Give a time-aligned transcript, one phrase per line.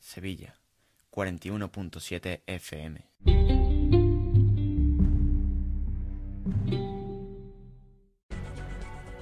[0.00, 0.58] Sevilla,
[1.10, 3.10] 41.7 FM.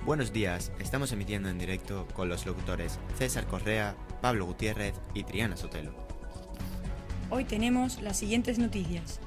[0.05, 5.57] Buenos días, estamos emitiendo en directo con los locutores César Correa, Pablo Gutiérrez y Triana
[5.57, 5.93] Sotelo.
[7.31, 9.19] Hoy tenemos las siguientes noticias.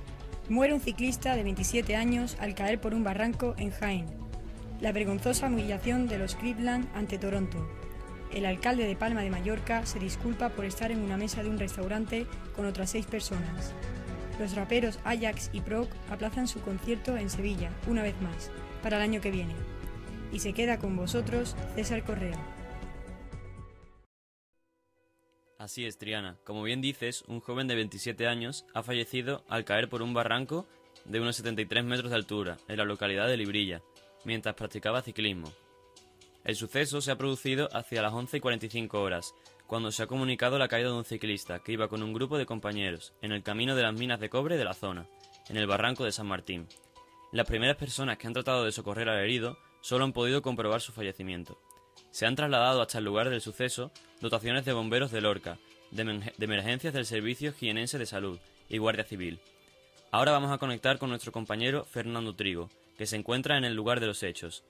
[0.48, 4.06] Muere un ciclista de 27 años al caer por un barranco en Jaén.
[4.80, 7.70] La vergonzosa humillación de los Cleveland ante Toronto.
[8.34, 11.60] El alcalde de Palma de Mallorca se disculpa por estar en una mesa de un
[11.60, 13.74] restaurante con otras seis personas.
[14.40, 18.50] Los raperos Ajax y Proc aplazan su concierto en Sevilla, una vez más,
[18.82, 19.54] para el año que viene.
[20.32, 22.40] Y se queda con vosotros César Correa.
[25.58, 26.38] Así es, Triana.
[26.44, 30.66] Como bien dices, un joven de 27 años ha fallecido al caer por un barranco
[31.06, 33.84] de unos 73 metros de altura, en la localidad de Librilla,
[34.24, 35.52] mientras practicaba ciclismo.
[36.44, 39.36] El suceso se ha producido hacia las 11 y 45 horas,
[39.68, 42.46] cuando se ha comunicado la caída de un ciclista que iba con un grupo de
[42.46, 45.08] compañeros en el camino de las minas de cobre de la zona,
[45.50, 46.68] en el barranco de San Martín.
[47.32, 50.92] Las primeras personas que han tratado de socorrer al herido solo han podido comprobar su
[50.92, 51.62] fallecimiento.
[52.10, 55.58] Se han trasladado hasta el lugar del suceso dotaciones de bomberos de Lorca,
[55.92, 59.40] de, emergencias del Servicio Jienense de Salud y Guardia Civil.
[60.12, 64.00] Ahora vamos a conectar con nuestro compañero Fernando Trigo, que se encuentra en el lugar
[64.00, 64.64] de los hechos.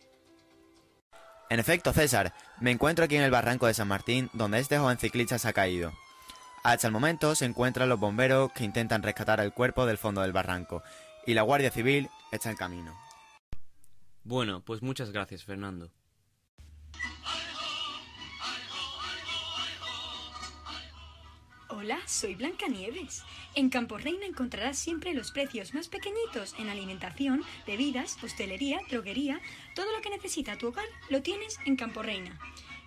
[1.52, 4.98] En efecto, César, me encuentro aquí en el barranco de San Martín, donde este joven
[4.98, 5.92] ciclista se ha caído.
[6.64, 10.32] Hasta el momento se encuentran los bomberos que intentan rescatar el cuerpo del fondo del
[10.32, 10.82] barranco,
[11.28, 12.98] y la Guardia Civil está en camino.
[14.24, 15.92] Bueno, pues muchas gracias, Fernando.
[21.82, 23.24] Hola, soy Blanca Nieves.
[23.56, 29.42] En Campo Reina encontrarás siempre los precios más pequeñitos en alimentación, bebidas, hostelería, droguería.
[29.74, 32.38] Todo lo que necesita tu hogar lo tienes en Campo Reina.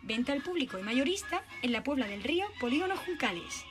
[0.05, 3.65] Venta al público y mayorista en la Puebla del Río, Polígono Juncales.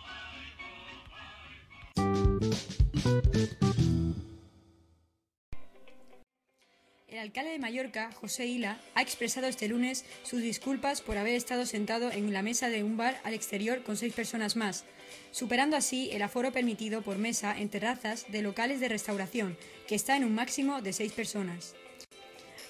[7.13, 11.68] El alcalde de Mallorca, José Hila, ha expresado este lunes sus disculpas por haber estado
[11.68, 14.84] sentado en la mesa de un bar al exterior con seis personas más,
[15.29, 19.56] superando así el aforo permitido por mesa en terrazas de locales de restauración,
[19.88, 21.75] que está en un máximo de seis personas.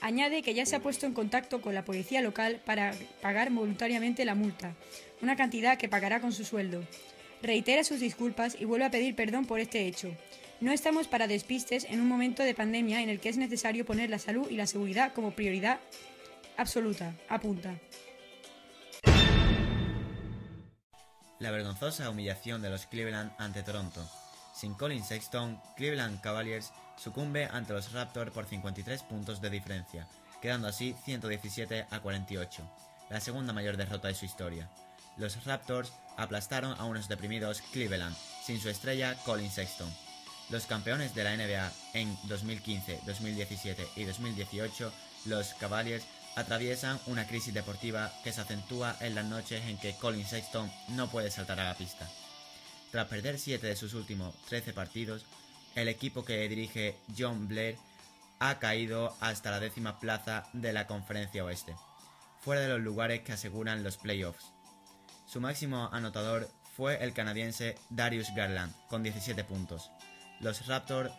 [0.02, 4.26] Añade que ya se ha puesto en contacto con la policía local para pagar voluntariamente
[4.26, 4.76] la multa,
[5.22, 6.86] una cantidad que pagará con su sueldo.
[7.42, 10.14] Reitera sus disculpas y vuelve a pedir perdón por este hecho.
[10.62, 14.10] No estamos para despistes en un momento de pandemia en el que es necesario poner
[14.10, 15.80] la salud y la seguridad como prioridad
[16.58, 17.76] absoluta, apunta.
[21.40, 24.08] La vergonzosa humillación de los Cleveland ante Toronto.
[24.56, 30.08] Sin Colin Sexton, Cleveland Cavaliers sucumbe ante los Raptors por 53 puntos de diferencia,
[30.42, 32.64] quedando así 117 a 48,
[33.10, 34.70] la segunda mayor derrota de su historia.
[35.18, 39.92] Los Raptors aplastaron a unos deprimidos Cleveland, sin su estrella Colin Sexton.
[40.50, 44.92] Los campeones de la NBA en 2015, 2017 y 2018,
[45.26, 46.06] los Cavaliers
[46.36, 51.10] atraviesan una crisis deportiva que se acentúa en las noches en que Colin Sexton no
[51.10, 52.10] puede saltar a la pista.
[52.92, 55.26] Tras perder 7 de sus últimos 13 partidos,
[55.76, 57.78] el equipo que dirige John Blair
[58.40, 61.76] ha caído hasta la décima plaza de la conferencia oeste,
[62.42, 64.52] fuera de los lugares que aseguran los playoffs.
[65.26, 69.90] Su máximo anotador fue el canadiense Darius Garland, con 17 puntos.
[70.44, 71.14] Los Raptors,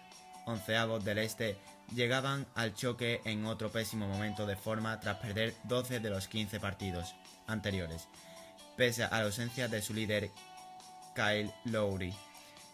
[0.45, 1.57] onceavos del este,
[1.95, 6.61] llegaban al choque en otro pésimo momento de forma tras perder 12 de los 15
[6.61, 7.15] partidos
[7.47, 8.07] anteriores,
[8.77, 10.31] pese a la ausencia de su líder
[11.15, 12.15] Kyle Lowry.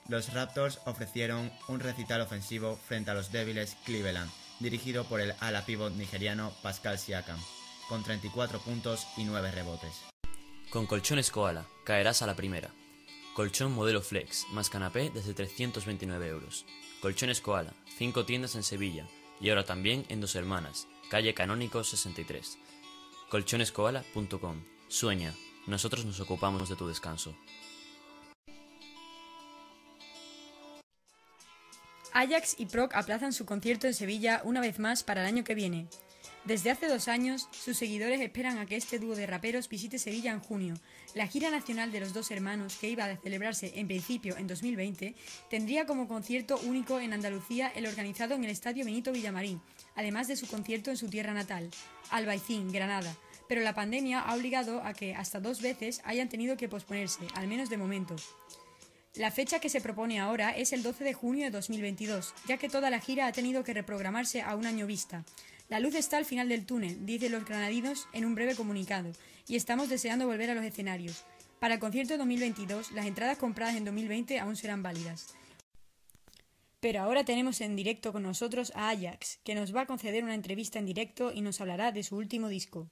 [0.09, 5.65] Los Raptors ofrecieron un recital ofensivo frente a los débiles Cleveland, dirigido por el ala
[5.65, 7.39] pívot nigeriano Pascal Siakam,
[7.89, 10.03] con 34 puntos y 9 rebotes.
[10.71, 12.71] Con colchones Koala, caerás a la primera.
[13.41, 16.67] Colchón modelo Flex, más canapé desde 329 euros.
[17.01, 19.09] Colchones Koala, 5 tiendas en Sevilla
[19.41, 22.59] y ahora también en Dos Hermanas, calle Canónico 63.
[23.31, 24.63] Colchoneskoala.com.
[24.89, 25.35] Sueña,
[25.67, 27.35] nosotros nos ocupamos de tu descanso.
[32.13, 35.55] Ajax y Proc aplazan su concierto en Sevilla una vez más para el año que
[35.55, 35.89] viene.
[36.45, 40.33] Desde hace dos años, sus seguidores esperan a que este dúo de raperos visite Sevilla
[40.33, 40.75] en junio.
[41.15, 45.15] La gira nacional de los dos hermanos, que iba a celebrarse en principio en 2020,
[45.51, 49.61] tendría como concierto único en Andalucía el organizado en el Estadio Benito Villamarín,
[49.97, 51.69] además de su concierto en su tierra natal,
[52.11, 53.15] Albaicín, Granada.
[53.47, 57.49] Pero la pandemia ha obligado a que hasta dos veces hayan tenido que posponerse, al
[57.49, 58.17] menos de momento.
[59.17, 62.69] La fecha que se propone ahora es el 12 de junio de 2022, ya que
[62.69, 65.25] toda la gira ha tenido que reprogramarse a un año vista.
[65.71, 69.13] La luz está al final del túnel, dicen los granadinos en un breve comunicado,
[69.47, 71.25] y estamos deseando volver a los escenarios.
[71.61, 75.29] Para el concierto de 2022, las entradas compradas en 2020 aún serán válidas.
[76.81, 80.35] Pero ahora tenemos en directo con nosotros a Ajax, que nos va a conceder una
[80.35, 82.91] entrevista en directo y nos hablará de su último disco.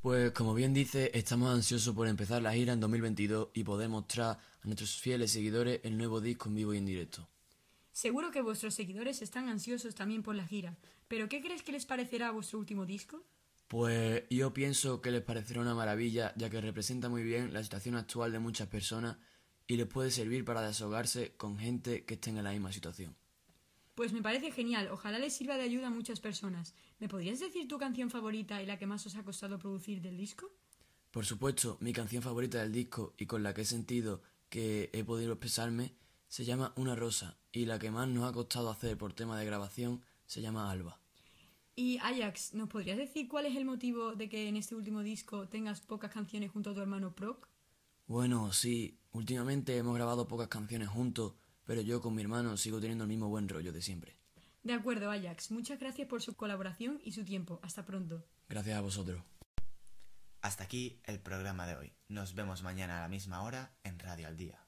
[0.00, 4.38] Pues como bien dice, estamos ansiosos por empezar la gira en 2022 y poder mostrar
[4.38, 7.28] a nuestros fieles seguidores el nuevo disco en vivo y en directo.
[8.00, 11.84] Seguro que vuestros seguidores están ansiosos también por la gira, pero ¿qué crees que les
[11.84, 13.26] parecerá vuestro último disco?
[13.68, 17.96] Pues yo pienso que les parecerá una maravilla ya que representa muy bien la situación
[17.96, 19.18] actual de muchas personas
[19.66, 23.14] y les puede servir para desahogarse con gente que esté en la misma situación.
[23.94, 26.74] Pues me parece genial, ojalá les sirva de ayuda a muchas personas.
[27.00, 30.16] ¿Me podrías decir tu canción favorita y la que más os ha costado producir del
[30.16, 30.50] disco?
[31.10, 35.04] Por supuesto, mi canción favorita del disco y con la que he sentido que he
[35.04, 35.92] podido expresarme
[36.28, 39.44] se llama Una Rosa y la que más nos ha costado hacer por tema de
[39.44, 41.00] grabación se llama Alba.
[41.76, 45.48] Y Ajax, ¿nos podrías decir cuál es el motivo de que en este último disco
[45.48, 47.48] tengas pocas canciones junto a tu hermano Proc?
[48.06, 51.34] Bueno, sí, últimamente hemos grabado pocas canciones juntos
[51.70, 54.16] pero yo con mi hermano sigo teniendo el mismo buen rollo de siempre.
[54.64, 55.52] De acuerdo, Ajax.
[55.52, 57.60] Muchas gracias por su colaboración y su tiempo.
[57.62, 58.26] Hasta pronto.
[58.48, 59.22] Gracias a vosotros.
[60.42, 61.92] Hasta aquí el programa de hoy.
[62.08, 64.58] Nos vemos mañana a la misma hora en Radio al Día.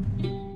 [0.00, 0.49] Thank you.